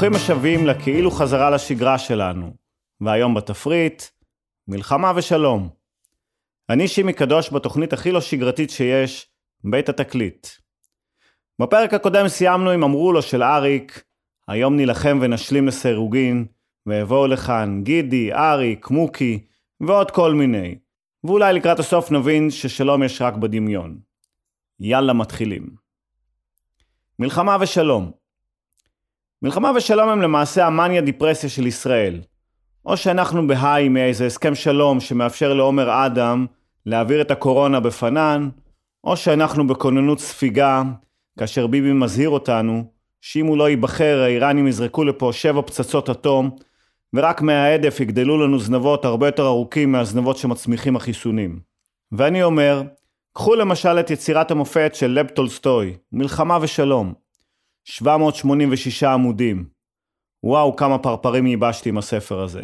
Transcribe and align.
ברוכים 0.00 0.14
השבים 0.14 0.66
לכאילו 0.66 1.10
חזרה 1.10 1.50
לשגרה 1.50 1.98
שלנו, 1.98 2.52
והיום 3.00 3.34
בתפריט, 3.34 4.02
מלחמה 4.68 5.12
ושלום. 5.16 5.79
אני 6.70 6.88
שימי 6.88 7.12
קדוש 7.12 7.52
בתוכנית 7.52 7.92
הכי 7.92 8.12
לא 8.12 8.20
שגרתית 8.20 8.70
שיש, 8.70 9.28
בית 9.64 9.88
התקליט. 9.88 10.46
בפרק 11.60 11.94
הקודם 11.94 12.28
סיימנו 12.28 12.70
עם 12.70 12.84
אמרו 12.84 13.12
לו 13.12 13.22
של 13.22 13.42
אריק, 13.42 14.04
היום 14.48 14.76
נילחם 14.76 15.18
ונשלים 15.22 15.66
לסירוגין, 15.66 16.46
ויבואו 16.86 17.26
לכאן 17.26 17.80
גידי, 17.82 18.32
אריק, 18.32 18.90
מוקי, 18.90 19.46
ועוד 19.80 20.10
כל 20.10 20.34
מיני. 20.34 20.78
ואולי 21.24 21.52
לקראת 21.52 21.78
הסוף 21.78 22.10
נבין 22.10 22.50
ששלום 22.50 23.02
יש 23.02 23.22
רק 23.22 23.34
בדמיון. 23.34 23.98
יאללה 24.80 25.12
מתחילים. 25.12 25.66
מלחמה 27.18 27.56
ושלום. 27.60 28.10
מלחמה 29.42 29.72
ושלום 29.76 30.08
הם 30.08 30.22
למעשה 30.22 30.66
המאניה 30.66 31.00
דיפרסיה 31.00 31.50
של 31.50 31.66
ישראל. 31.66 32.20
או 32.86 32.96
שאנחנו 32.96 33.46
בהיי 33.46 33.88
מאיזה 33.88 34.26
הסכם 34.26 34.54
שלום 34.54 35.00
שמאפשר 35.00 35.54
לעומר 35.54 36.06
אדם 36.06 36.46
להעביר 36.90 37.20
את 37.20 37.30
הקורונה 37.30 37.80
בפנן, 37.80 38.48
או 39.04 39.16
שאנחנו 39.16 39.66
בכוננות 39.66 40.20
ספיגה, 40.20 40.82
כאשר 41.38 41.66
ביבי 41.66 41.92
מזהיר 41.92 42.28
אותנו 42.28 42.84
שאם 43.20 43.46
הוא 43.46 43.58
לא 43.58 43.68
ייבחר 43.68 44.20
האיראנים 44.24 44.66
יזרקו 44.66 45.04
לפה 45.04 45.30
שבע 45.32 45.62
פצצות 45.62 46.10
אטום, 46.10 46.50
ורק 47.14 47.42
מההדף 47.42 48.00
יגדלו 48.00 48.46
לנו 48.46 48.58
זנבות 48.58 49.04
הרבה 49.04 49.28
יותר 49.28 49.46
ארוכים 49.46 49.92
מהזנבות 49.92 50.36
שמצמיחים 50.36 50.96
החיסונים. 50.96 51.60
ואני 52.12 52.42
אומר, 52.42 52.82
קחו 53.32 53.54
למשל 53.54 54.00
את 54.00 54.10
יצירת 54.10 54.50
המופת 54.50 54.90
של 54.94 55.10
לב 55.10 55.28
טולסטוי, 55.28 55.96
מלחמה 56.12 56.58
ושלום. 56.62 57.14
786 57.84 59.02
עמודים. 59.02 59.64
וואו, 60.44 60.76
כמה 60.76 60.98
פרפרים 60.98 61.46
ייבשתי 61.46 61.88
עם 61.88 61.98
הספר 61.98 62.40
הזה. 62.40 62.62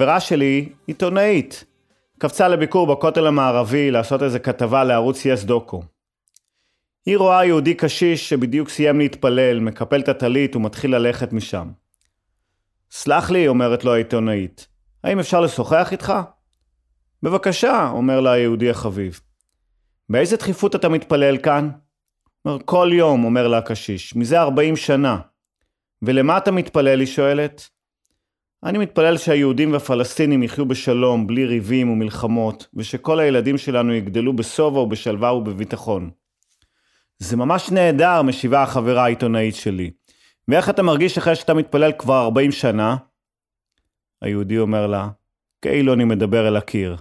החברה 0.00 0.20
שלי 0.20 0.68
עיתונאית. 0.86 1.64
קפצה 2.18 2.48
לביקור 2.48 2.86
בכותל 2.86 3.26
המערבי 3.26 3.90
לעשות 3.90 4.22
איזה 4.22 4.38
כתבה 4.38 4.84
לערוץ 4.84 5.26
יס 5.26 5.44
דוקו. 5.44 5.82
היא 7.06 7.16
רואה 7.16 7.44
יהודי 7.44 7.74
קשיש 7.74 8.28
שבדיוק 8.28 8.68
סיים 8.68 8.98
להתפלל, 8.98 9.60
מקפל 9.60 10.00
את 10.00 10.08
הטלית 10.08 10.56
ומתחיל 10.56 10.96
ללכת 10.96 11.32
משם. 11.32 11.70
סלח 12.90 13.30
לי, 13.30 13.48
אומרת 13.48 13.84
לו 13.84 13.94
העיתונאית, 13.94 14.68
האם 15.04 15.18
אפשר 15.18 15.40
לשוחח 15.40 15.88
איתך? 15.92 16.12
בבקשה, 17.22 17.88
אומר 17.92 18.20
לה 18.20 18.32
היהודי 18.32 18.70
החביב. 18.70 19.20
באיזה 20.08 20.36
דחיפות 20.36 20.74
אתה 20.74 20.88
מתפלל 20.88 21.36
כאן? 21.36 21.70
אומר, 22.44 22.58
כל 22.64 22.90
יום, 22.92 23.24
אומר 23.24 23.48
לה 23.48 23.58
הקשיש, 23.58 24.16
מזה 24.16 24.40
40 24.40 24.76
שנה. 24.76 25.20
ולמה 26.02 26.38
אתה 26.38 26.50
מתפלל? 26.50 27.00
היא 27.00 27.06
שואלת. 27.06 27.79
אני 28.64 28.78
מתפלל 28.78 29.18
שהיהודים 29.18 29.72
והפלסטינים 29.72 30.42
יחיו 30.42 30.66
בשלום, 30.66 31.26
בלי 31.26 31.46
ריבים 31.46 31.90
ומלחמות, 31.90 32.66
ושכל 32.74 33.20
הילדים 33.20 33.58
שלנו 33.58 33.94
יגדלו 33.94 34.36
בשובע 34.36 34.80
ובשלווה 34.80 35.32
ובביטחון. 35.34 36.10
זה 37.18 37.36
ממש 37.36 37.70
נהדר, 37.70 38.22
משיבה 38.22 38.62
החברה 38.62 39.04
העיתונאית 39.04 39.54
שלי. 39.54 39.90
ואיך 40.48 40.70
אתה 40.70 40.82
מרגיש 40.82 41.18
אחרי 41.18 41.36
שאתה 41.36 41.54
מתפלל 41.54 41.92
כבר 41.92 42.22
40 42.22 42.52
שנה? 42.52 42.96
היהודי 44.22 44.58
אומר 44.58 44.86
לה, 44.86 45.08
כאילו 45.62 45.92
אני 45.92 46.04
מדבר 46.04 46.48
אל 46.48 46.56
הקיר. 46.56 46.96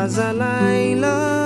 אז 0.00 0.18
הלילה, 0.18 1.37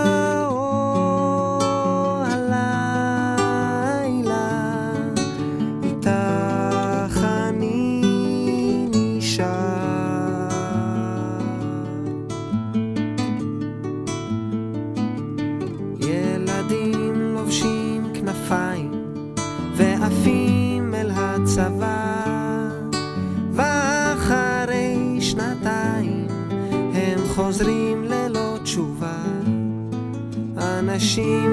אנשים 31.19 31.51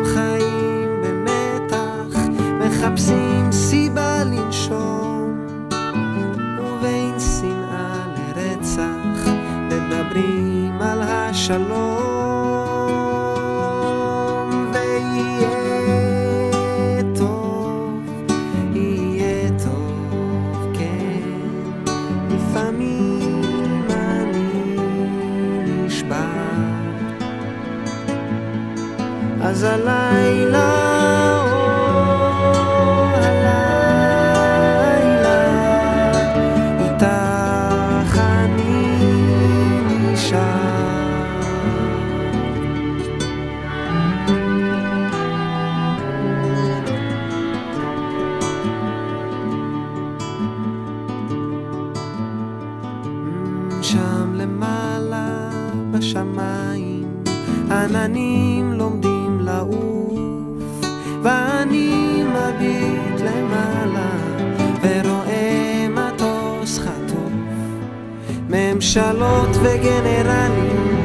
ממשלות 68.89 69.49
וגנרלים 69.61 70.97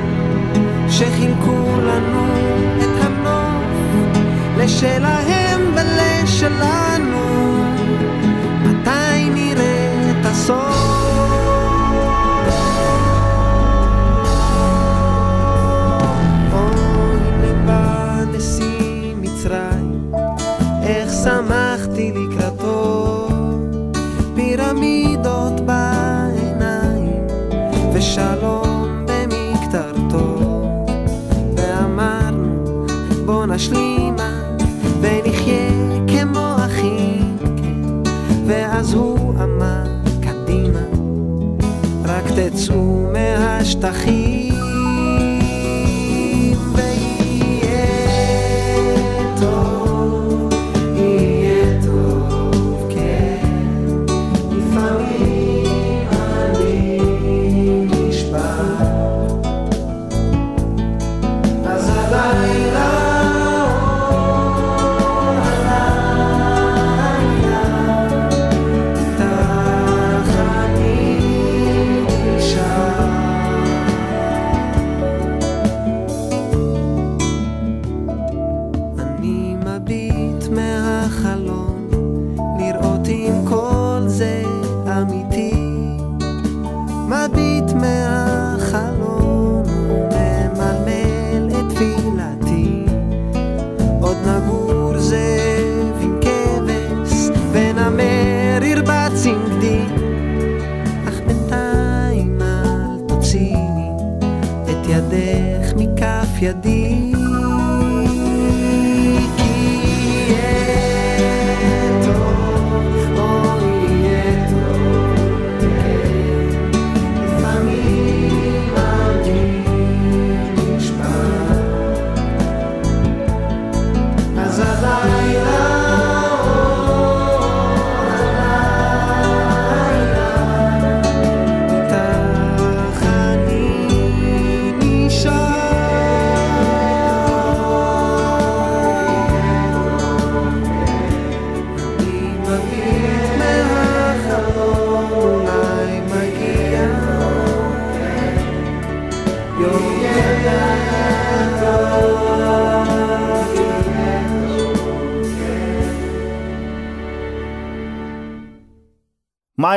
שחילקו 0.89 1.81
לנו 1.81 2.27
את 2.79 3.05
הנוף 3.05 4.19
לשלהם 4.59 5.75
ולשלנו 5.75 6.84
מהשטחים. 43.65 44.24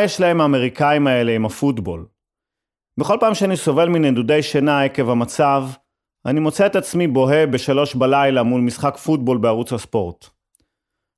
יש 0.04 0.20
להם 0.20 0.42
האמריקאים 0.42 1.08
האלה 1.08 1.32
עם 1.32 1.46
הפוטבול? 1.46 2.06
בכל 3.00 3.18
פעם 3.20 3.34
שאני 3.34 3.58
סובל 3.58 3.89
מנדודי 3.89 4.44
שינה 4.44 4.84
עקב 4.84 5.10
המצב, 5.10 5.63
אני 6.25 6.39
מוצא 6.39 6.66
את 6.66 6.75
עצמי 6.75 7.08
בוהה 7.08 7.46
בשלוש 7.48 7.96
בלילה 7.96 8.44
מול 8.44 8.62
משחק 8.62 8.98
פוטבול 8.98 9.38
בערוץ 9.38 9.74
הספורט. 9.74 10.25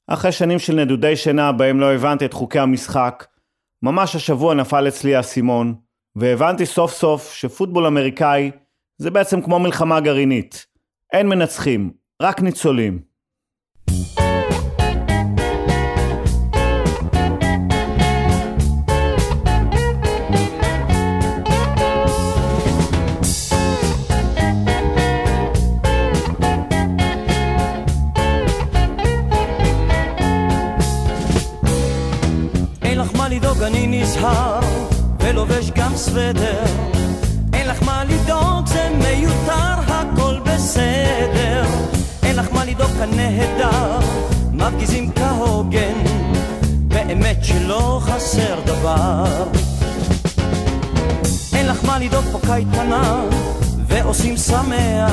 אחרי 0.08 0.32
שנים 0.32 0.60
של 0.60 0.76
נדודי 0.76 1.16
שינה 1.16 1.52
בהם 1.52 1.80
לא 1.80 1.94
הבנתי 1.94 2.26
את 2.26 2.34
חוקי 2.34 2.60
המשחק, 2.60 3.26
ממש 3.84 4.16
השבוע 4.16 4.54
נפל 4.54 4.88
אצלי 4.88 5.16
האסימון, 5.16 5.76
והבנתי 6.16 6.66
סוף 6.66 6.92
סוף 6.94 7.34
שפוטבול 7.34 7.86
אמריקאי 7.86 8.52
זה 8.98 9.12
בעצם 9.12 9.42
כמו 9.42 9.60
מלחמה 9.60 10.00
גרעינית. 10.00 10.66
אין 11.14 11.28
מנצחים, 11.28 11.92
רק 12.22 12.42
ניצולים. 12.42 13.00
סוודר 36.00 36.64
אין 37.54 37.68
לך 37.68 37.84
מה 37.84 38.04
לדאוג 38.04 38.68
זה 38.68 38.90
מיותר 38.98 39.94
הכל 39.94 40.40
בסדר. 40.46 41.66
אין 42.24 42.36
לך 42.36 42.48
מה 42.52 42.66
לדאוג 42.66 42.92
כאן 43.00 43.10
נהדר. 43.16 44.00
מפגיזים 44.54 45.12
כהוגן 45.16 46.04
באמת 46.88 47.38
שלא 47.42 48.00
חסר 48.04 48.60
דבר. 48.66 49.44
אין 51.54 51.68
לך 51.68 51.86
מה 51.86 52.00
לדאוג 52.00 52.26
פה 52.32 52.40
קייטנה 52.46 53.22
ועושים 53.88 54.38
שמח. 54.38 55.12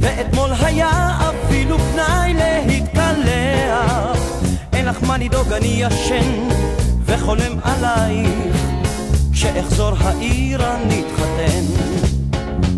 ואתמול 0.00 0.50
היה 0.60 1.18
אפילו 1.20 1.78
פנאי 1.78 2.34
להתקלח. 2.34 4.18
אין 4.72 4.86
לך 4.86 5.02
מה 5.02 5.18
לדאוג 5.18 5.52
אני 5.52 5.82
ישן 5.82 6.48
וחולם 7.06 7.58
עלייך 7.62 8.57
כשאחזור 9.38 9.92
העיר 10.00 10.66
אני 10.74 11.02
אתחתן 11.02 11.64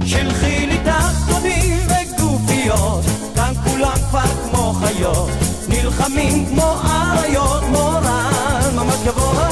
שלחי 0.05 0.67
לי 0.67 0.79
תחתונים 0.85 1.79
וגופיות 1.87 3.05
כאן 3.35 3.53
כולם 3.65 3.97
כבר 4.11 4.51
כמו 4.51 4.73
חיות. 4.73 5.31
נלחמים 5.69 6.47
כמו 6.47 6.75
אריות 6.85 7.63
מורל 7.63 8.71
ממש 8.75 8.97
גבוה. 9.07 9.49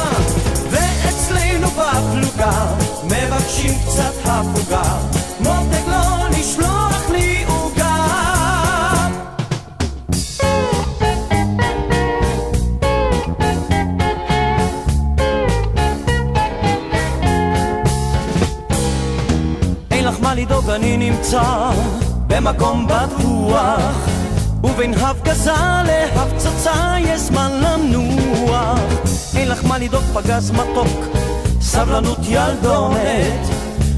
ואצלנו 0.70 1.68
בפלוגה 1.70 2.74
מבקשים 3.04 3.78
קצת 3.86 4.14
הפוגה. 4.24 4.98
מותק 5.40 5.88
לא 5.88 6.28
לשלוח 6.38 7.07
אני 20.70 20.96
נמצא 20.96 21.70
במקום 22.26 22.86
בטוח 22.86 24.08
ובין 24.64 24.94
הפגזה 24.94 25.52
להפצצה 25.86 26.96
יש 27.00 27.20
זמן 27.20 27.50
לנוח. 27.62 28.78
אין 29.36 29.48
לך 29.48 29.64
מה 29.64 29.78
לדאוג 29.78 30.04
פגז 30.14 30.50
מתוק 30.50 31.04
סבלנות 31.60 32.18
ילדונת 32.28 33.48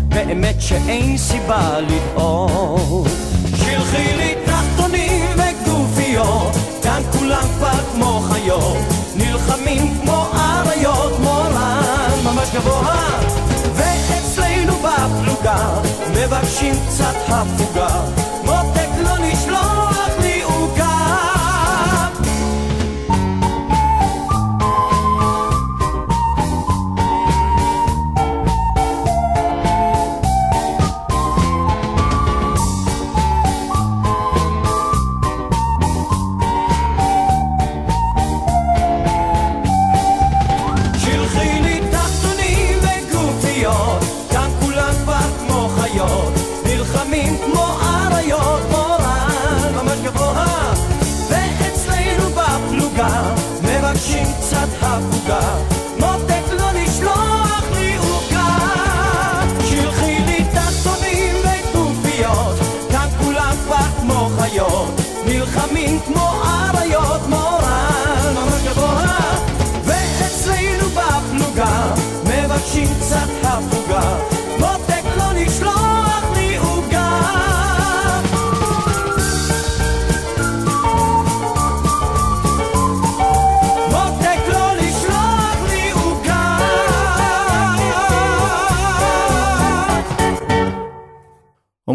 באמת 0.08 0.56
שאין 0.60 1.18
סיבה 1.18 1.80
לדאוג. 1.80 3.08
שלחי 3.56 4.16
לי 4.16 4.34
תחתונים 4.46 5.26
וגופיות 5.34 6.56
כאן 6.82 7.02
כולם 7.12 7.44
כבר 7.58 7.78
כמו 7.94 8.20
חיות 8.20 8.76
נלחמים 9.16 9.94
כמו 10.02 10.26
אריות 10.34 11.20
מורן 11.20 12.20
ממש 12.24 12.48
גבוה 12.54 13.29
מבקשים 16.30 16.74
קצת 16.88 17.14
הפוגה 17.28 18.29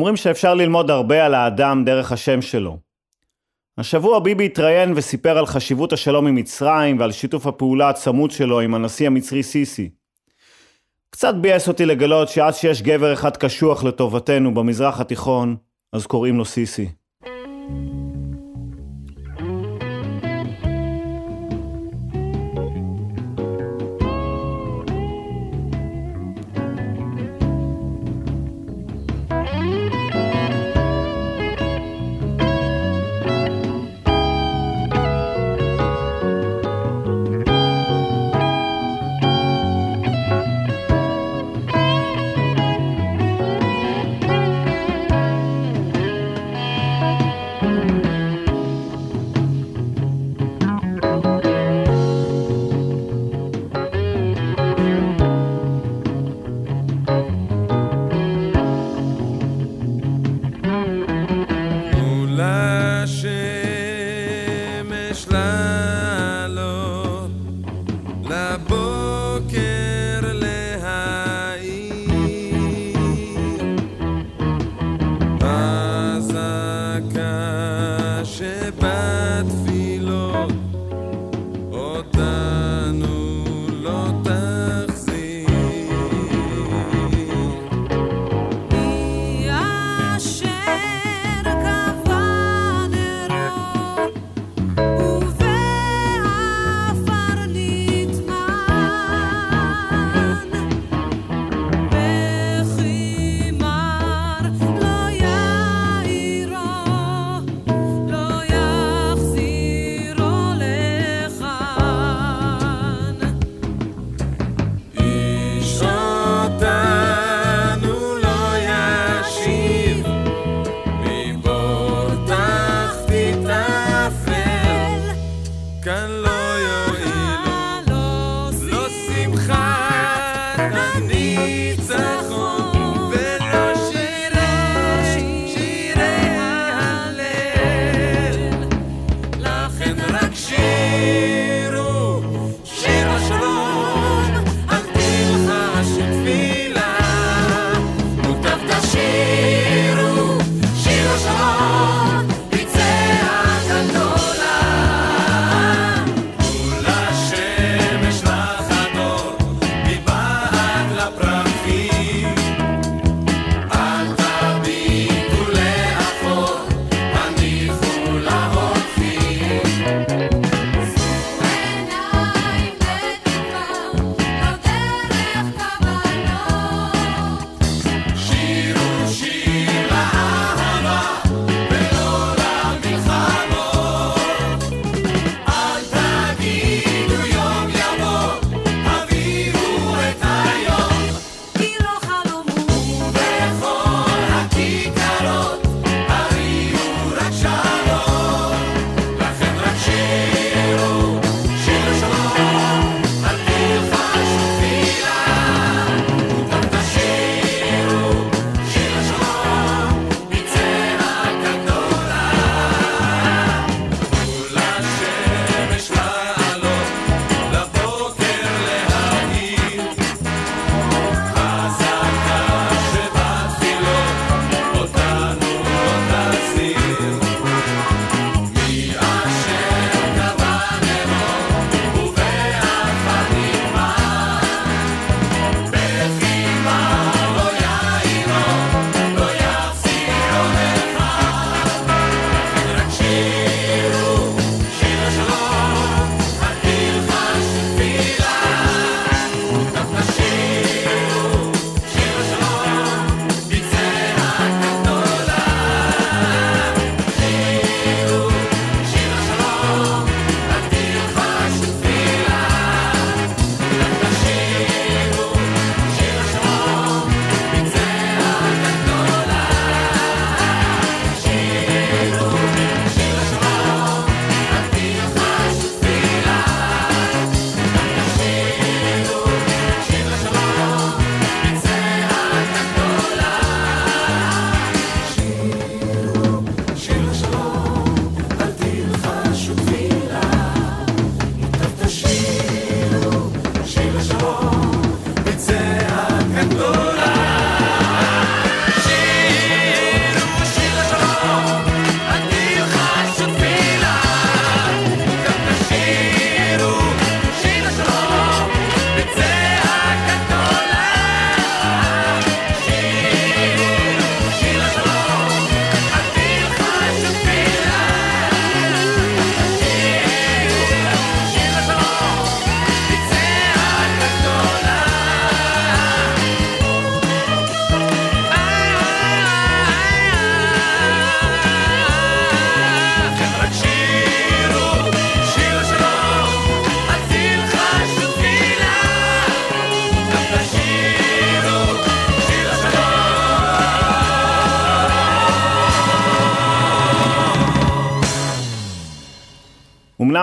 אומרים 0.05 0.17
שאפשר 0.17 0.53
ללמוד 0.53 0.91
הרבה 0.91 1.25
על 1.25 1.33
האדם 1.33 1.83
דרך 1.85 2.11
השם 2.11 2.41
שלו. 2.41 2.77
השבוע 3.77 4.19
ביבי 4.19 4.45
התראיין 4.45 4.93
וסיפר 4.95 5.37
על 5.37 5.45
חשיבות 5.45 5.93
השלום 5.93 6.27
עם 6.27 6.35
מצרים 6.35 6.99
ועל 6.99 7.11
שיתוף 7.11 7.47
הפעולה 7.47 7.89
הצמוד 7.89 8.31
שלו 8.31 8.59
עם 8.59 8.75
הנשיא 8.75 9.07
המצרי 9.07 9.43
סיסי. 9.43 9.89
קצת 11.09 11.35
ביאס 11.35 11.67
אותי 11.67 11.85
לגלות 11.85 12.29
שעד 12.29 12.53
שיש 12.53 12.81
גבר 12.81 13.13
אחד 13.13 13.37
קשוח 13.37 13.83
לטובתנו 13.83 14.53
במזרח 14.53 14.99
התיכון, 14.99 15.55
אז 15.93 16.05
קוראים 16.05 16.37
לו 16.37 16.45
סיסי. 16.45 16.89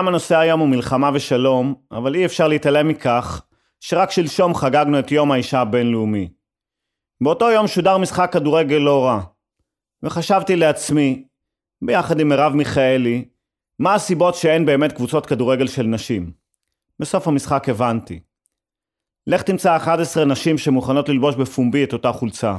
אמנם 0.03 0.13
הנושא 0.13 0.37
היום 0.37 0.59
הוא 0.59 0.69
מלחמה 0.69 1.09
ושלום, 1.13 1.75
אבל 1.91 2.15
אי 2.15 2.25
אפשר 2.25 2.47
להתעלם 2.47 2.87
מכך 2.87 3.41
שרק 3.79 4.11
שלשום 4.11 4.55
חגגנו 4.55 4.99
את 4.99 5.11
יום 5.11 5.31
האישה 5.31 5.61
הבינלאומי. 5.61 6.29
באותו 7.21 7.51
יום 7.51 7.67
שודר 7.67 7.97
משחק 7.97 8.29
כדורגל 8.33 8.75
לא 8.75 9.05
רע, 9.05 9.21
וחשבתי 10.03 10.55
לעצמי, 10.55 11.23
ביחד 11.83 12.19
עם 12.19 12.29
מרב 12.29 12.53
מיכאלי, 12.53 13.25
מה 13.79 13.93
הסיבות 13.93 14.35
שאין 14.35 14.65
באמת 14.65 14.91
קבוצות 14.91 15.25
כדורגל 15.25 15.67
של 15.67 15.83
נשים. 15.83 16.31
בסוף 16.99 17.27
המשחק 17.27 17.69
הבנתי. 17.69 18.19
לך 19.27 19.41
תמצא 19.41 19.75
11 19.75 20.25
נשים 20.25 20.57
שמוכנות 20.57 21.09
ללבוש 21.09 21.35
בפומבי 21.35 21.83
את 21.83 21.93
אותה 21.93 22.11
חולצה. 22.11 22.57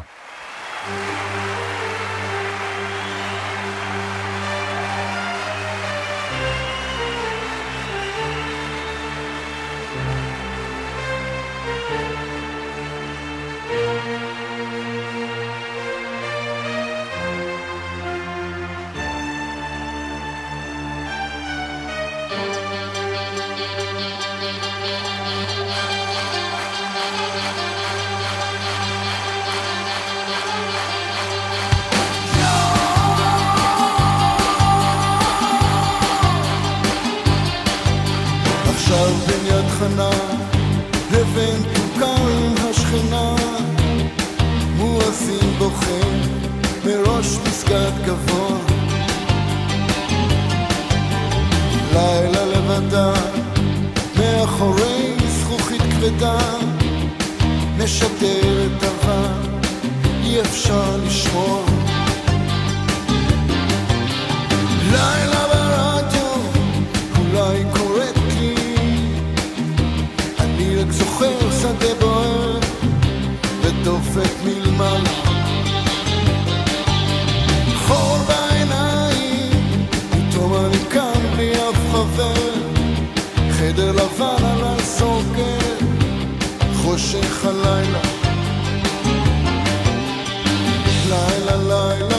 עכשיו 38.69 39.15
בין 39.27 39.47
יד 39.47 39.69
חנה 39.79 40.11
לבין 41.13 41.63
טוקן 41.75 42.69
השכנה 42.71 43.35
מואזין 44.77 45.51
בוחן 45.59 46.19
מראש 46.85 47.39
פסגת 47.39 47.93
גבוה. 48.07 48.59
לילה 51.93 52.47
לבדה 52.47 53.13
מאחורי 54.45 55.15
זכוכית 55.29 55.81
כבדה 55.83 56.39
משדרת 57.79 58.71
דבר 58.79 59.33
אי 60.25 60.41
אפשר 60.41 60.97
לשמוע 61.07 61.65
לילה 64.93 65.47
ברדיו 65.49 66.43
אולי 67.19 67.65
קוראת 67.77 68.17
לי. 68.39 68.55
אני 70.39 70.77
רק 70.77 70.91
זוכר 70.91 71.51
שדה 71.63 71.95
בוער 72.01 72.59
ודופק 73.63 74.33
מלמעלה 74.45 75.34
חדר 83.75 83.93
לבן 83.93 84.45
על 84.45 84.65
הסוקר 84.65 85.59
חושך 86.75 87.45
הלילה. 87.45 88.01
לילה 91.09 91.57
לילה 91.57 92.14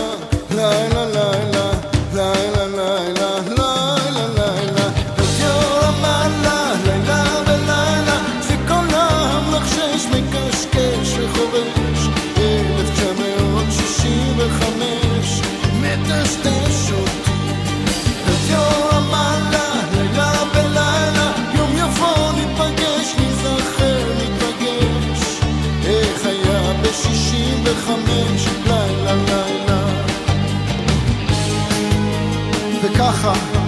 וככה 33.25 33.59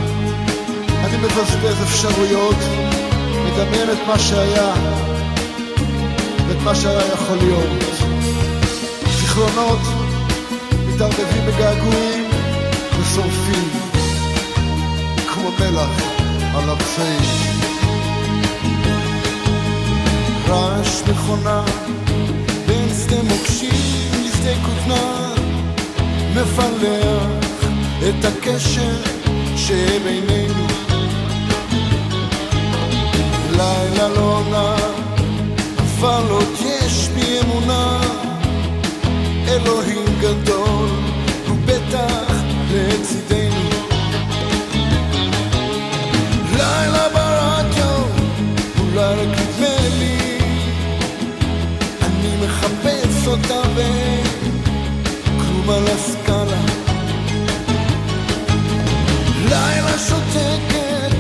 אני 1.04 1.18
מבזבז 1.18 1.84
אפשרויות 1.84 2.56
מדמיין 3.46 3.90
את 3.92 4.08
מה 4.08 4.20
שהיה 4.20 4.74
ואת 6.48 6.58
מה 6.64 6.76
שהיה 6.76 7.14
יכול 7.14 7.38
להיות. 7.38 7.70
זיכרונות 9.20 9.80
מתערבבים 10.88 11.46
בגעגועים 11.48 12.30
ושורפים 13.00 13.70
כמו 15.34 15.50
מלח 15.60 16.02
על 16.56 16.70
הפצעים. 16.70 17.60
רעש 20.48 21.02
מכונה 21.10 21.64
בין 22.68 22.90
שדה 22.90 23.24
מוקשים 23.24 24.12
לשדה 24.26 24.54
כותנה 24.66 25.34
מפלח 26.36 27.48
את 28.10 28.26
הקשר 28.26 29.17
שבינינו 29.68 30.68
לילה 33.52 34.10
לא 34.10 34.42
נע 34.52 34.76
אבל 35.82 36.24
עוד 36.30 36.54
יש 36.60 37.10
בי 37.16 37.40
אמונה. 37.40 38.02
אלוהים 39.48 40.06
גדול 40.22 40.90
הוא 41.48 41.58
בטח 41.66 42.32
לצידנו. 42.72 43.70
לילה 46.54 47.10
ברדיו 47.14 48.04
אולי 48.80 49.14
רק 49.14 49.40
נדמה 49.40 49.78
לי. 50.00 50.38
אני 52.02 52.46
מחפש 52.46 53.28
אותה 53.28 53.62
ואין 53.76 54.24
כלום 55.38 55.70
על 55.70 55.88
הסקאלה 55.88 56.47
שותקת 59.98 61.16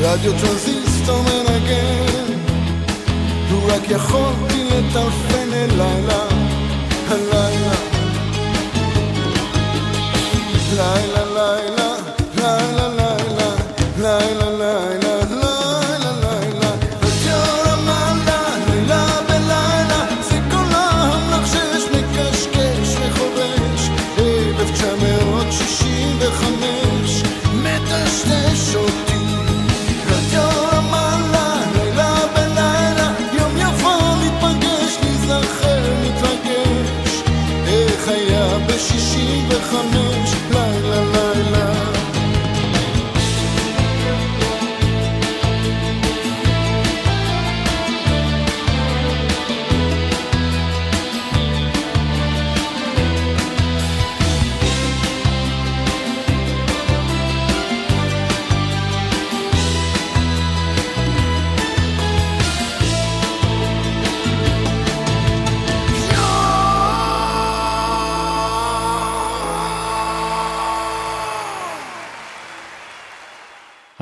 רדיו 0.00 0.32
טרנזיסטור 0.40 1.22
מנגן. 1.22 2.32
לו 3.50 3.66
רק 3.66 3.90
יכולתי 3.90 4.64
לטלפן 4.64 5.52
אל 5.52 5.70
לילה 5.70 6.24
הלילה. 7.08 7.74
לילה 10.72 10.74
לילה 10.76 11.19
προσθέσω 28.10 28.84
την 29.06 29.29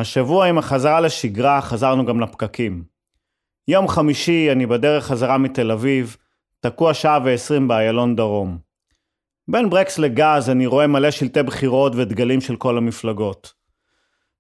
השבוע 0.09 0.47
עם 0.47 0.59
החזרה 0.59 1.01
לשגרה 1.01 1.61
חזרנו 1.61 2.07
גם 2.07 2.21
לפקקים. 2.21 2.85
יום 3.69 3.89
חמישי 3.89 4.53
אני 4.53 4.67
בדרך 4.67 5.05
חזרה 5.05 5.39
מתל 5.39 5.71
אביב, 5.71 6.17
תקוע 6.61 6.95
שעה 6.95 7.19
ועשרים 7.25 7.69
באיילון 7.69 8.17
דרום. 8.17 8.59
בין 9.49 9.71
ברקס 9.71 9.99
לגז 9.99 10.51
אני 10.51 10.67
רואה 10.67 10.87
מלא 10.87 11.11
שלטי 11.11 11.43
בחירות 11.43 11.93
ודגלים 11.97 12.41
של 12.41 12.57
כל 12.57 12.79
המפלגות. 12.79 13.53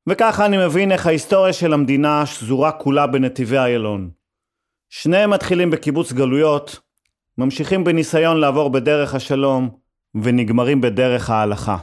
וככה 0.06 0.46
אני 0.46 0.66
מבין 0.66 0.92
איך 0.92 1.06
ההיסטוריה 1.06 1.52
של 1.52 1.72
המדינה 1.72 2.26
שזורה 2.26 2.72
כולה 2.72 3.06
בנתיבי 3.06 3.58
איילון. 3.58 4.10
שניהם 4.90 5.30
מתחילים 5.30 5.70
בקיבוץ 5.70 6.12
גלויות, 6.12 6.80
ממשיכים 7.38 7.84
בניסיון 7.84 8.36
לעבור 8.36 8.70
בדרך 8.70 9.14
השלום, 9.14 9.70
ונגמרים 10.22 10.80
בדרך 10.80 11.30
ההלכה. 11.30 11.76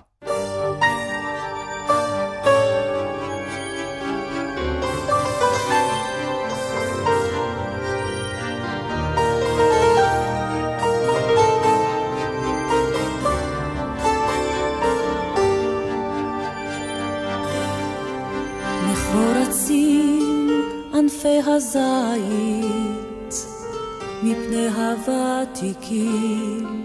הוותיקים, 24.96 26.84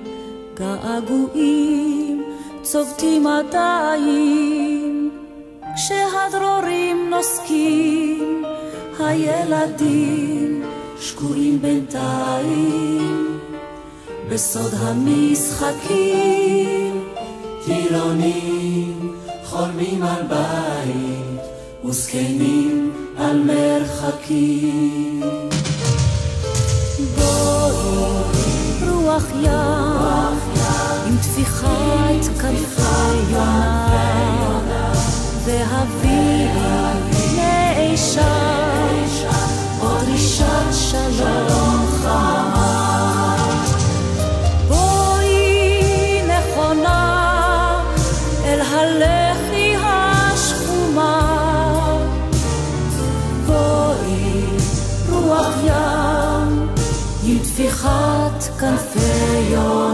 געגועים 0.54 2.24
צובטים 2.62 3.26
עדיין, 3.26 5.10
כשהדרורים 5.74 7.10
נוסקים, 7.10 8.44
הילדים 8.98 10.62
שקועים 11.00 11.62
בינתיים, 11.62 13.38
בסוד 14.30 14.72
המשחקים, 14.78 16.24
טירונים 17.64 19.14
חולמים 19.44 20.02
על 20.02 20.22
בית, 20.22 21.40
וזקנים 21.84 22.92
על 23.18 23.42
מרחקים. 23.42 25.20
רוח 29.20 29.30
ים, 29.34 30.38
עם 31.06 31.16
טפיחת 31.16 32.40
כנפי 32.40 33.32
יונה, 33.32 34.92
והביאי 35.44 36.48
לאי 37.36 37.96
כנפי 59.50 59.89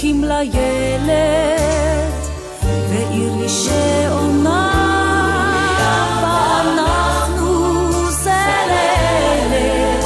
זקוקים 0.00 0.24
לילד, 0.24 1.10
ועיר 2.62 3.32
לי 3.40 3.48
שעונה, 3.48 4.70
ואנחנו 6.22 7.82
זה 8.10 8.44
לאלה, 8.68 10.00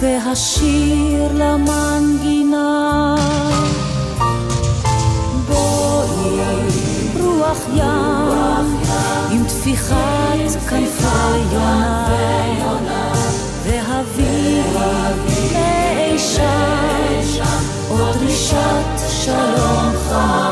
והשיר 0.00 1.32
למנגינה. 1.34 3.14
בואי 5.48 6.40
רוח 7.20 7.60
ים, 7.74 8.80
עם 9.30 9.44
טפיחת 9.48 10.68
כנפי 10.70 11.38
יונה, 11.52 12.06
והביאי 13.64 14.62
לאי 15.52 16.18
שם 16.18 17.60
עוד 17.88 18.16
דרישת 18.16 18.89
שלום 19.30 20.49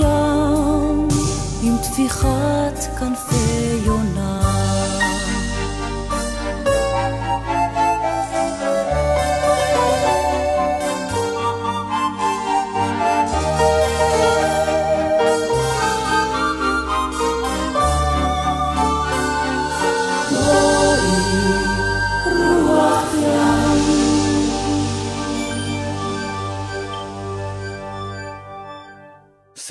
ים 0.00 1.08
עם 1.62 1.76
טפיחת 1.82 2.98
כנפי 2.98 3.82
יונה. 3.84 4.41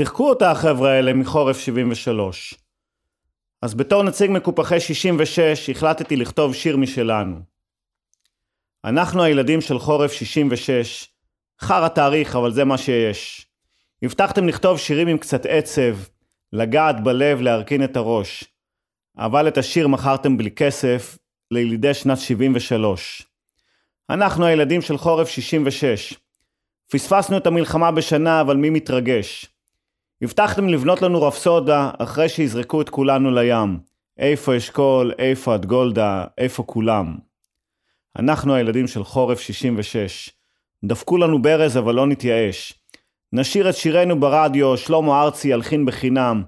שיחקו 0.02 0.30
אותה 0.30 0.52
החבר'ה 0.52 0.92
האלה 0.92 1.14
מחורף 1.14 1.60
73. 1.60 2.54
אז 3.62 3.74
בתור 3.74 4.04
נציג 4.04 4.32
מקופחי 4.32 4.80
66 4.80 5.70
החלטתי 5.70 6.16
לכתוב 6.16 6.56
שיר 6.56 6.78
משלנו. 6.78 7.40
אנחנו 8.86 9.24
הילדים 9.24 9.62
של 9.62 9.80
חורף 9.80 10.12
66, 10.12 11.08
חרא 11.60 11.88
תאריך 11.88 12.36
אבל 12.36 12.52
זה 12.52 12.66
מה 12.66 12.78
שיש. 12.78 13.48
הבטחתם 14.04 14.48
לכתוב 14.48 14.80
שירים 14.80 15.08
עם 15.08 15.18
קצת 15.18 15.46
עצב, 15.46 15.98
לגעת 16.54 17.04
בלב, 17.04 17.42
להרכין 17.42 17.84
את 17.84 17.98
הראש. 17.98 18.44
אבל 19.18 19.48
את 19.48 19.58
השיר 19.58 19.88
מכרתם 19.88 20.38
בלי 20.38 20.52
כסף 20.52 21.18
לילידי 21.52 21.94
שנת 21.94 22.18
73. 22.18 23.28
אנחנו 24.10 24.46
הילדים 24.46 24.82
של 24.82 24.98
חורף 24.98 25.30
66. 25.30 26.14
פספסנו 26.92 27.38
את 27.38 27.48
המלחמה 27.48 27.92
בשנה, 27.92 28.42
אבל 28.42 28.56
מי 28.56 28.70
מתרגש? 28.70 29.51
הבטחתם 30.22 30.68
לבנות 30.68 31.02
לנו 31.02 31.22
רפסודה 31.22 31.92
אחרי 32.00 32.30
שיזרקו 32.30 32.82
את 32.82 32.90
כולנו 32.90 33.32
לים. 33.32 33.80
איפה 34.18 34.58
אשכול, 34.58 35.14
איפה 35.20 35.56
את 35.56 35.66
גולדה, 35.66 36.26
איפה 36.38 36.64
כולם? 36.64 37.18
אנחנו 38.20 38.56
הילדים 38.56 38.88
של 38.88 39.04
חורף 39.04 39.40
66. 39.40 40.30
דפקו 40.84 41.18
לנו 41.18 41.42
ברז 41.42 41.78
אבל 41.78 41.96
לא 41.96 42.08
נתייאש. 42.08 42.74
נשיר 43.34 43.70
את 43.70 43.76
שירנו 43.76 44.20
ברדיו, 44.20 44.78
שלמה 44.78 45.22
ארצי 45.22 45.48
ילחין 45.48 45.86
בחינם. 45.86 46.44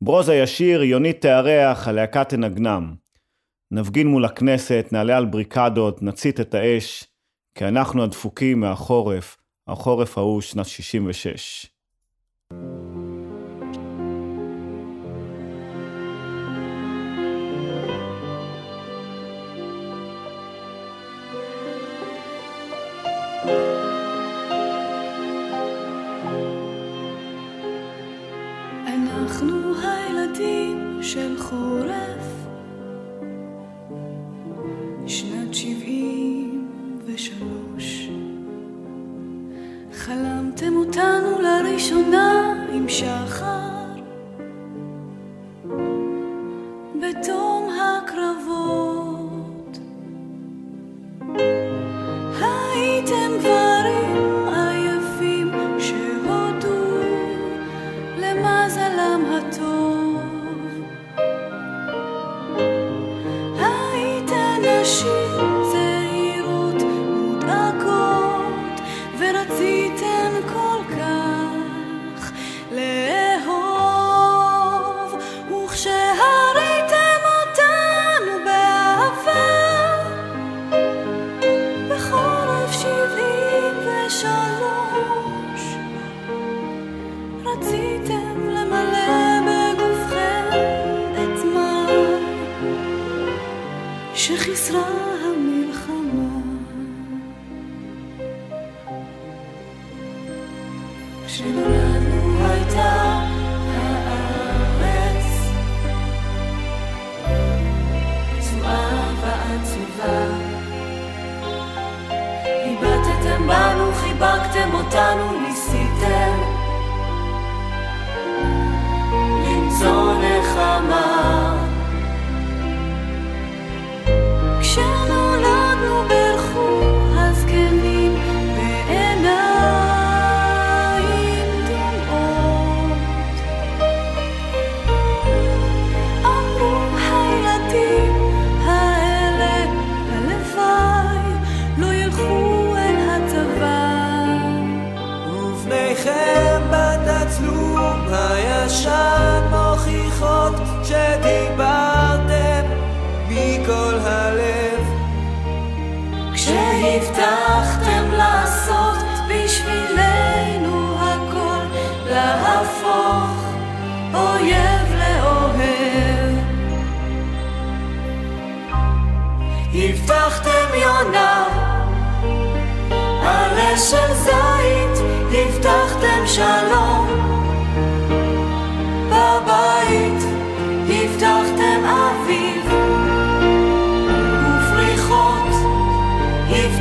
ברוזה 0.00 0.34
ישיר, 0.34 0.82
יונית 0.82 1.20
תארח, 1.20 1.88
הלהקה 1.88 2.24
תנגנם. 2.24 2.94
נפגין 3.70 4.06
מול 4.06 4.24
הכנסת, 4.24 4.88
נעלה 4.92 5.16
על 5.16 5.24
בריקדות, 5.24 6.02
נצית 6.02 6.40
את 6.40 6.54
האש, 6.54 7.04
כי 7.54 7.64
אנחנו 7.64 8.02
הדפוקים 8.02 8.60
מהחורף, 8.60 9.36
החורף 9.68 10.18
ההוא 10.18 10.40
שנת 10.40 10.66
66. 10.66 11.66
אנחנו 28.86 29.74
הילדים 29.82 30.98
של 31.02 31.38
חורף. 31.38 32.25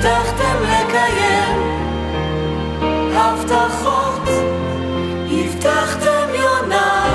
הבטחתם 0.05 0.63
לקיים 0.63 1.59
הבטחות, 3.15 4.29
הבטחתם 5.31 6.27
יונה. 6.35 7.05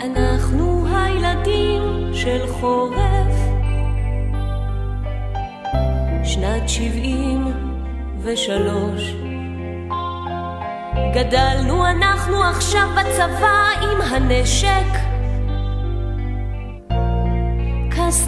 אנחנו 0.00 0.86
הילדים 0.96 2.10
של 2.14 2.46
חורף, 2.46 3.36
שנת 6.24 6.68
שבעים 6.68 7.52
ושלוש. 8.22 9.14
גדלנו 11.14 11.86
אנחנו 11.86 12.44
עכשיו 12.44 12.88
בצבא 12.96 13.68
עם 13.82 14.00
הנשק. 14.00 15.05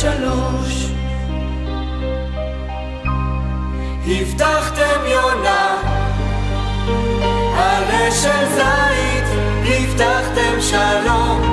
שלוש. 0.00 0.86
הבטחתם 4.06 5.00
יונה, 5.06 5.82
עלה 7.56 8.10
של 8.10 8.46
זית, 8.54 9.24
הבטחתם 9.64 10.60
שלום. 10.60 11.47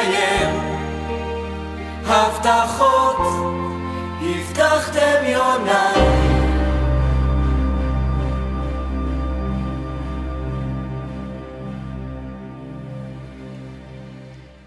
לקיים 0.00 0.54
הבטחות 2.04 3.16
הבטחתם 4.20 5.24
יונה 5.26 5.92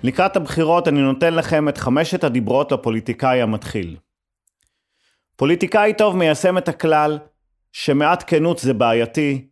לקראת 0.03 0.35
הבחירות 0.35 0.87
אני 0.87 1.01
נותן 1.01 1.33
לכם 1.33 1.69
את 1.69 1.77
חמשת 1.77 2.23
הדיברות 2.23 2.71
לפוליטיקאי 2.71 3.41
המתחיל. 3.41 3.97
פוליטיקאי 5.35 5.93
טוב 5.97 6.15
מיישם 6.17 6.57
את 6.57 6.67
הכלל 6.67 7.19
שמעט 7.71 8.23
כנות 8.27 8.59
זה 8.59 8.73
בעייתי 8.73 9.47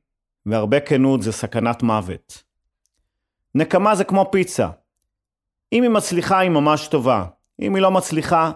והרבה 0.45 0.79
כנות 0.79 1.21
זה 1.21 1.31
סכנת 1.31 1.83
מוות. 1.83 2.43
נקמה 3.55 3.95
זה 3.95 4.03
כמו 4.03 4.29
פיצה. 4.31 4.80
אם 5.73 5.83
היא 5.83 5.91
מצליחה 5.91 6.39
היא 6.39 6.49
ממש 6.49 6.87
טובה, 6.87 7.25
אם 7.61 7.75
היא 7.75 7.83
לא 7.83 7.91
מצליחה 7.91 8.51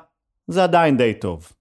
זה 0.48 0.64
עדיין 0.64 0.98
די 0.98 1.14
טוב. 1.22 1.52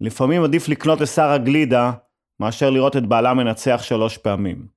לפעמים 0.00 0.44
עדיף 0.44 0.68
לקנות 0.68 1.00
לשר 1.00 1.28
הגלידה 1.28 1.92
מאשר 2.40 2.70
לראות 2.70 2.96
את 2.96 3.06
בעלה 3.06 3.34
מנצח 3.34 3.80
שלוש 3.82 4.18
פעמים. 4.18 4.68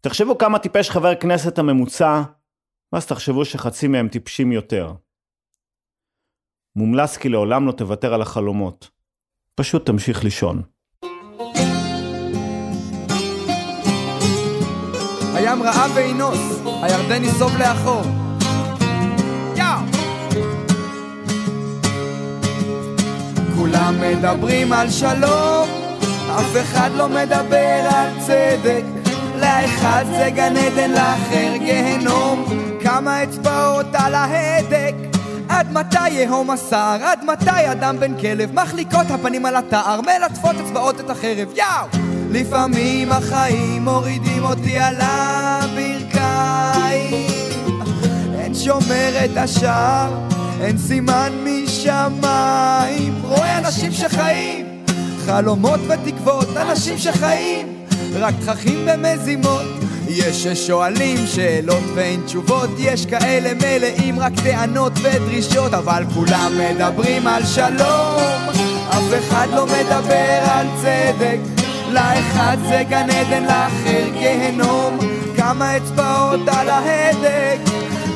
תחשבו 0.00 0.38
כמה 0.38 0.58
טיפש 0.58 0.90
חבר 0.90 1.14
כנסת 1.14 1.58
הממוצע 1.58 2.22
ואז 2.92 3.06
תחשבו 3.06 3.44
שחצי 3.44 3.88
מהם 3.88 4.08
טיפשים 4.08 4.52
יותר. 4.52 4.92
מומלץ 6.76 7.16
כי 7.16 7.28
לעולם 7.28 7.66
לא 7.66 7.72
תוותר 7.72 8.14
על 8.14 8.22
החלומות. 8.22 8.90
פשוט 9.54 9.86
תמשיך 9.86 10.24
לישון. 10.24 10.62
הים 15.44 15.62
רעב 15.62 15.90
ואינוס, 15.94 16.60
הירדן 16.82 17.24
ייסוב 17.24 17.56
לאחור. 17.56 18.02
כולם 23.56 23.94
מדברים 24.00 24.72
על 24.72 24.90
שלום, 24.90 25.68
אף 26.38 26.56
אחד 26.62 26.90
לא 26.96 27.08
מדבר 27.08 27.88
על 27.94 28.10
צדק. 28.20 28.84
לאחד 29.36 30.04
זה 30.10 30.30
גן 30.34 30.56
עדן, 30.56 30.90
לאחר 30.90 31.56
גיהנום, 31.58 32.44
כמה 32.82 33.22
אצבעות 33.22 33.86
על 33.92 34.14
ההדק. 34.14 34.94
עד 35.48 35.72
מתי 35.72 36.08
יהום 36.08 36.50
השר? 36.50 36.96
עד 37.02 37.24
מתי 37.24 37.72
אדם 37.72 38.00
בן 38.00 38.20
כלב? 38.20 38.54
מחליקות 38.54 39.06
הפנים 39.10 39.46
על 39.46 39.56
התער, 39.56 40.00
מלטפות 40.00 40.56
אצבעות 40.64 41.00
את 41.00 41.10
החרב, 41.10 41.48
יאו! 41.54 42.13
לפעמים 42.34 43.12
החיים 43.12 43.84
מורידים 43.84 44.44
אותי 44.44 44.78
על 44.78 44.96
הברכיים. 45.00 46.10
אין 48.38 48.54
שומר 48.54 49.24
את 49.24 49.36
השער, 49.36 50.28
אין 50.60 50.78
סימן 50.78 51.32
משמיים. 51.44 53.14
רואה 53.22 53.58
אנשים 53.58 53.92
שחיים, 53.92 54.84
חלומות 55.26 55.80
ותקוות, 55.88 56.56
אנשים 56.56 56.98
שחיים. 56.98 57.66
רק 58.14 58.34
תככים 58.46 58.88
ומזימות 58.94 59.66
יש 60.08 60.42
ששואלים 60.42 61.26
שאלות 61.26 61.84
ואין 61.94 62.20
תשובות. 62.26 62.70
יש 62.78 63.06
כאלה 63.06 63.54
מלאים 63.54 64.20
רק 64.20 64.32
טענות 64.42 64.92
ודרישות 65.02 65.74
אבל 65.74 66.04
כולם 66.14 66.52
מדברים 66.58 67.26
על 67.26 67.46
שלום. 67.46 68.48
אף 68.90 69.04
אחד 69.18 69.46
לא 69.54 69.66
מדבר 69.66 70.38
על 70.44 70.66
צדק 70.82 71.63
לאחד 71.94 72.56
זה 72.68 72.82
גן 72.88 73.10
עדן, 73.10 73.44
לאחר 73.44 74.08
גיהנום. 74.18 74.98
כמה 75.36 75.76
אצבעות 75.76 76.40
על 76.48 76.68
ההדק 76.68 77.58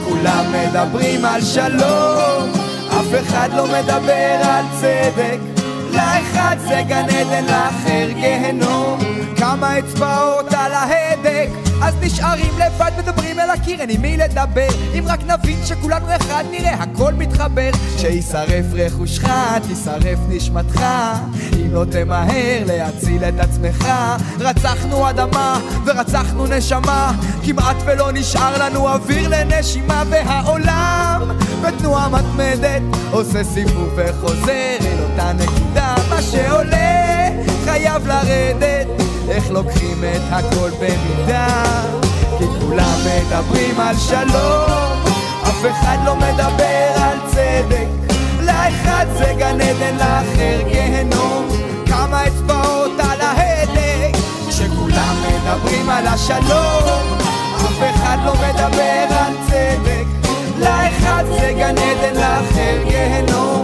כולם 0.08 0.44
מדברים 0.52 1.24
על 1.24 1.40
שלום. 1.40 2.52
אף 2.88 3.22
אחד 3.22 3.48
לא 3.56 3.66
מדבר 3.66 4.40
על 4.42 4.64
צדק 4.80 5.57
לאחד 5.98 6.56
זה 6.68 6.82
גן 6.88 7.04
עדן, 7.04 7.44
לאחר 7.44 8.10
גיהנום. 8.14 8.98
כמה 9.36 9.78
אצבעות 9.78 10.46
על 10.52 10.72
ההדק. 10.72 11.48
אז 11.82 11.94
נשארים 12.00 12.52
לבד, 12.58 12.90
מדברים 12.98 13.40
אל 13.40 13.50
הקיר, 13.50 13.80
אין 13.80 13.90
עם 13.90 14.02
מי 14.02 14.16
לדבר. 14.16 14.68
אם 14.98 15.04
רק 15.06 15.20
נבין 15.26 15.58
שכולנו 15.64 16.06
אחד 16.16 16.44
נראה, 16.50 16.74
הכל 16.74 17.12
מתחבר. 17.14 17.70
שישרף 17.96 18.64
רכושך, 18.72 19.28
תשרף 19.70 20.18
נשמתך. 20.28 20.84
אם 21.56 21.74
לא 21.74 21.84
תמהר 21.90 22.62
להציל 22.66 23.24
את 23.24 23.40
עצמך. 23.40 23.88
רצחנו 24.40 25.10
אדמה 25.10 25.60
ורצחנו 25.86 26.46
נשמה. 26.46 27.12
כמעט 27.46 27.76
ולא 27.86 28.12
נשאר 28.12 28.64
לנו 28.64 28.88
אוויר 28.88 29.28
לנשימה. 29.28 30.02
והעולם 30.10 31.22
בתנועה 31.62 32.08
מתמדת 32.08 32.82
עושה 33.10 33.44
סיבוב 33.44 33.90
וחוזר 33.96 34.97
אל 35.18 35.22
אותה 35.22 35.32
נקודה 35.32 35.94
מה 36.10 36.22
שעולה 36.22 37.28
חייב 37.64 38.06
לרדת. 38.06 38.86
איך 39.28 39.50
לוקחים 39.50 40.04
את 40.04 40.22
הכל 40.30 40.70
במידה? 40.80 41.46
כי 42.38 42.44
כולם 42.60 42.98
מדברים 43.06 43.80
על 43.80 43.96
שלום 43.96 45.02
אף 45.42 45.64
אחד 45.70 45.96
לא 46.04 46.16
מדבר 46.16 47.02
על 47.02 47.18
צדק. 47.26 47.86
לאחד 48.40 49.06
זה 49.18 49.32
גן 49.38 49.60
עדן, 49.60 49.96
לאחר 49.96 50.68
גיהנום. 50.68 51.48
כמה 51.86 52.26
אצבעות 52.26 52.92
על 52.98 53.20
ההדק. 53.20 54.16
כשכולם 54.48 55.14
מדברים 55.26 55.90
על 55.90 56.06
השלום 56.06 57.18
אף 57.56 57.82
אחד 57.94 58.18
לא 58.24 58.32
מדבר 58.34 59.06
על 59.10 59.32
צדק. 59.46 60.28
לאחד 60.58 61.24
זה 61.38 61.52
גן 61.56 61.74
עדן, 61.78 62.20
לאחר 62.20 62.76
גיהנום 62.88 63.57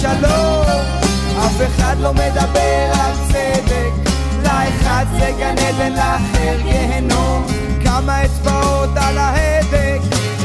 שלום, 0.00 0.64
אף 1.38 1.60
אחד 1.66 1.96
לא 2.00 2.12
מדבר 2.12 2.90
על 2.92 3.14
צדק. 3.28 4.10
לאחד 4.42 5.04
זה 5.18 5.30
גן 5.38 5.54
עדן, 5.58 5.92
לאחר 5.92 6.60
גיהנום, 6.62 7.46
כמה 7.84 8.24
אצבעות 8.24 8.90
על 8.96 9.18
ההדק. 9.18 10.00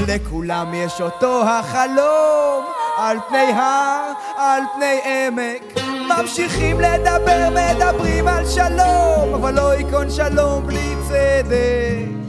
לכולם 0.07 0.73
יש 0.73 1.01
אותו 1.01 1.43
החלום, 1.47 2.65
על 2.97 3.17
פני 3.29 3.51
הר, 3.55 4.11
על 4.37 4.63
פני 4.75 4.99
עמק. 5.05 5.83
ממשיכים 6.09 6.79
לדבר, 6.79 7.49
מדברים 7.49 8.27
על 8.27 8.45
שלום, 8.47 9.33
אבל 9.33 9.53
לא 9.53 9.75
ייכון 9.75 10.09
שלום 10.09 10.67
בלי 10.67 10.95
צדק. 11.07 12.22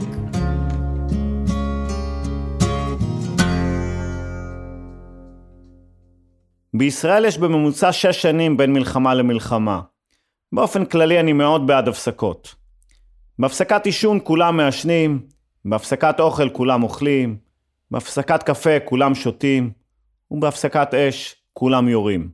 בישראל 6.77 7.25
יש 7.25 7.37
בממוצע 7.37 7.91
שש 7.91 8.21
שנים 8.21 8.57
בין 8.57 8.73
מלחמה 8.73 9.13
למלחמה. 9.13 9.81
באופן 10.53 10.85
כללי 10.85 11.19
אני 11.19 11.33
מאוד 11.33 11.67
בעד 11.67 11.87
הפסקות. 11.87 12.55
בהפסקת 13.39 13.85
עישון 13.85 14.19
כולם 14.23 14.57
מעשנים, 14.57 15.19
בהפסקת 15.65 16.19
אוכל 16.19 16.49
כולם 16.49 16.83
אוכלים, 16.83 17.37
בהפסקת 17.91 18.43
קפה 18.43 18.79
כולם 18.85 19.15
שותים, 19.15 19.71
ובהפסקת 20.31 20.93
אש 20.93 21.35
כולם 21.53 21.87
יורים. 21.89 22.29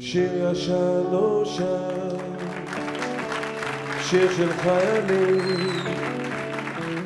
שיר 0.00 0.50
ישן 0.52 1.02
נושן, 1.10 2.07
שיר 4.10 4.32
של 4.36 4.52
חיילים, 4.52 5.68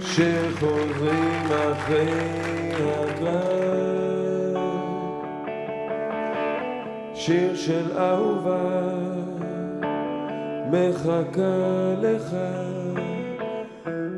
שחוזרים 0.01 1.47
אחרי 1.73 2.73
הכלל. 2.73 4.57
שיר 7.15 7.57
של 7.57 7.99
אהובה 7.99 8.93
מחכה 10.71 11.95
לך 12.03 12.37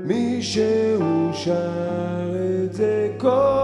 מישהו 0.05 1.30
שר 1.32 2.30
את 2.64 2.72
זה 2.72 3.09
קודם 3.18 3.63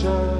treasure. 0.00 0.37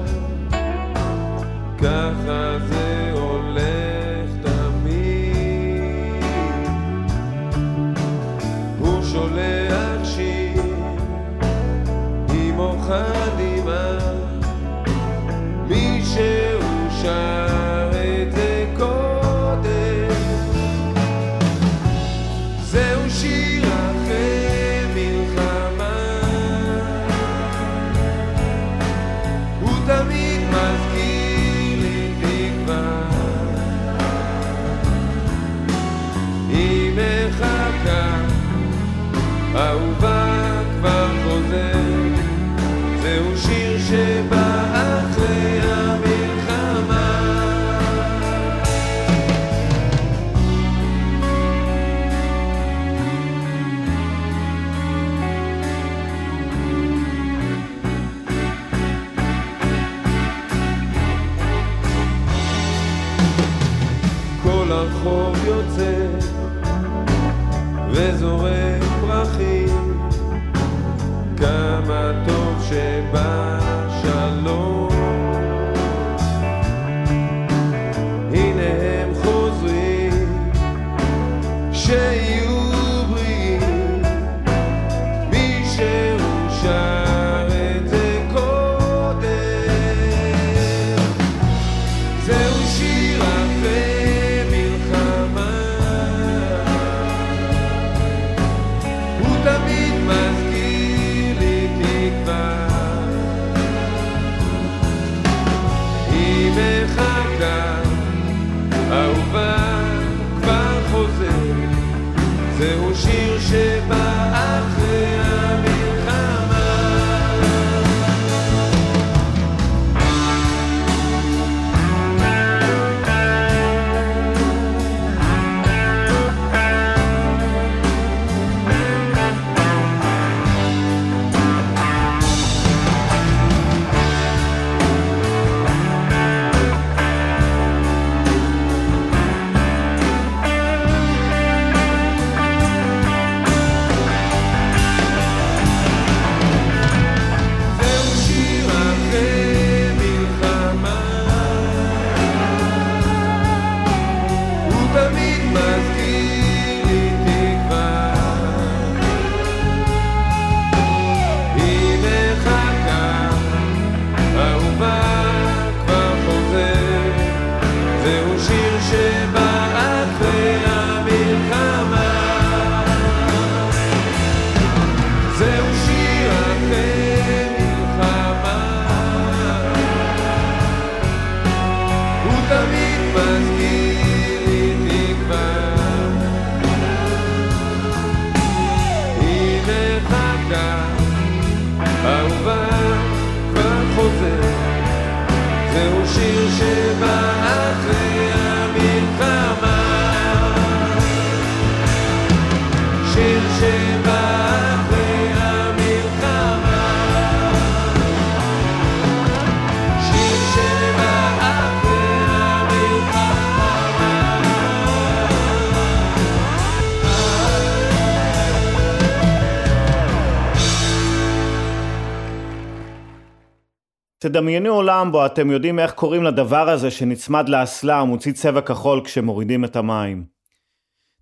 תדמיינו 224.29 224.73
עולם 224.73 225.11
בו 225.11 225.25
אתם 225.25 225.51
יודעים 225.51 225.79
איך 225.79 225.91
קוראים 225.91 226.23
לדבר 226.23 226.69
הזה 226.69 226.91
שנצמד 226.91 227.49
לאסלה 227.49 228.03
ומוציא 228.03 228.31
צבע 228.31 228.61
כחול 228.61 229.01
כשמורידים 229.05 229.65
את 229.65 229.75
המים. 229.75 230.25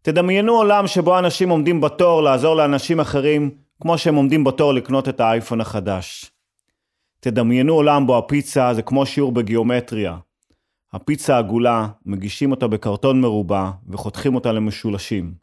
תדמיינו 0.01 0.53
עולם 0.53 0.87
שבו 0.87 1.19
אנשים 1.19 1.49
עומדים 1.49 1.81
בתור 1.81 2.21
לעזור 2.21 2.55
לאנשים 2.55 2.99
אחרים 2.99 3.51
כמו 3.81 3.97
שהם 3.97 4.15
עומדים 4.15 4.43
בתור 4.43 4.73
לקנות 4.73 5.09
את 5.09 5.19
האייפון 5.19 5.61
החדש. 5.61 6.31
תדמיינו 7.19 7.73
עולם 7.73 8.07
בו 8.07 8.17
הפיצה 8.17 8.73
זה 8.73 8.81
כמו 8.81 9.05
שיעור 9.05 9.31
בגיאומטריה. 9.31 10.17
הפיצה 10.93 11.37
עגולה, 11.37 11.87
מגישים 12.05 12.51
אותה 12.51 12.67
בקרטון 12.67 13.21
מרובע 13.21 13.71
וחותכים 13.89 14.35
אותה 14.35 14.51
למשולשים. 14.51 15.33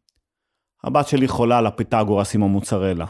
הבת 0.84 1.08
שלי 1.08 1.28
חולה 1.28 1.58
על 1.58 1.66
הפיתגורס 1.66 2.34
עם 2.34 2.42
המוצרלה. 2.42 3.06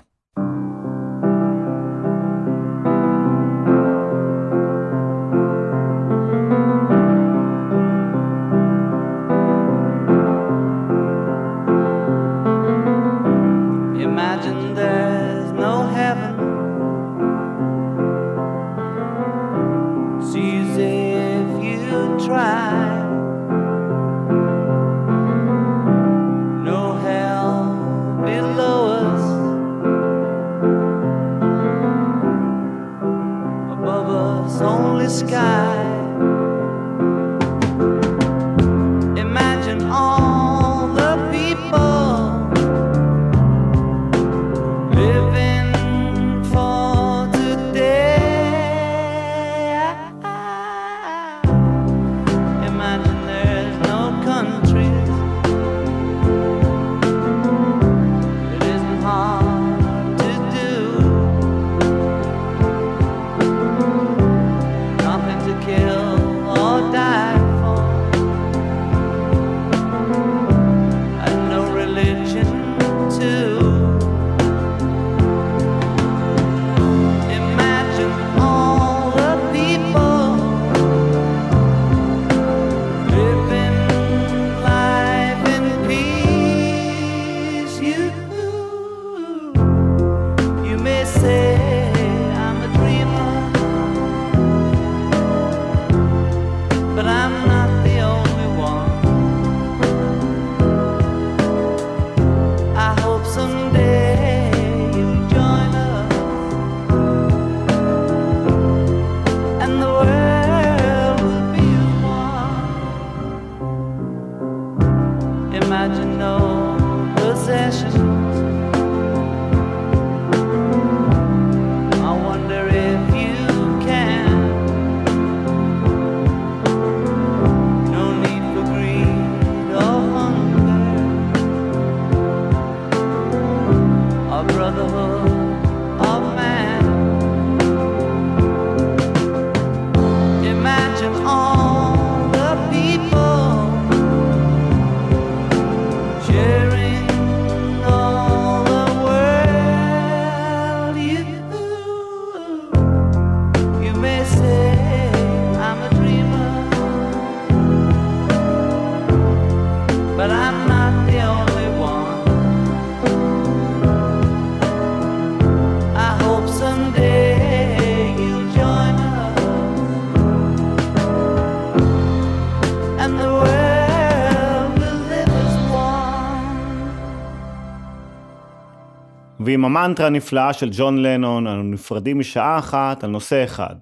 ועם 179.40 179.64
המנטרה 179.64 180.06
הנפלאה 180.06 180.52
של 180.52 180.70
ג'ון 180.72 181.02
לנון, 181.02 181.46
אנו 181.46 181.62
נפרדים 181.62 182.18
משעה 182.18 182.58
אחת 182.58 183.04
על 183.04 183.10
נושא 183.10 183.44
אחד, 183.44 183.74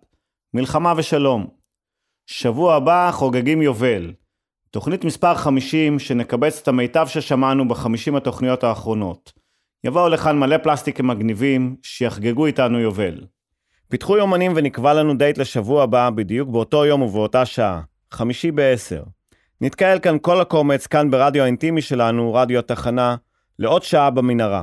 מלחמה 0.55 0.95
ושלום. 0.97 1.47
שבוע 2.27 2.75
הבא 2.75 3.11
חוגגים 3.13 3.63
יובל, 3.63 4.13
תוכנית 4.71 5.05
מספר 5.05 5.35
50 5.35 5.99
שנקבץ 5.99 6.61
את 6.63 6.69
המיטב 6.69 7.07
ששמענו 7.07 7.69
בחמישים 7.69 8.17
התוכניות 8.17 8.65
האחרונות. 8.65 9.33
יבואו 9.85 10.09
לכאן 10.09 10.39
מלא 10.39 10.59
פלסטיקים 10.59 11.07
מגניבים, 11.07 11.77
שיחגגו 11.83 12.47
איתנו 12.47 12.81
יובל. 12.81 13.21
פיתחו 13.89 14.17
יומנים 14.17 14.53
ונקבע 14.57 14.95
לנו 14.95 15.15
דייט 15.15 15.39
לשבוע 15.39 15.83
הבא, 15.83 16.11
בדיוק 16.11 16.49
באותו 16.49 16.87
יום 16.87 17.03
ובאותה 17.03 17.45
שעה, 17.45 17.81
חמישי 18.11 18.51
בעשר. 18.51 19.03
נתקהל 19.61 19.99
כאן 19.99 20.17
כל 20.21 20.41
הקומץ, 20.41 20.87
כאן 20.87 21.11
ברדיו 21.11 21.43
האינטימי 21.43 21.83
שלנו, 21.83 22.35
רדיו 22.35 22.59
התחנה, 22.59 23.17
לעוד 23.59 23.83
שעה 23.83 24.11
במנהרה. 24.11 24.63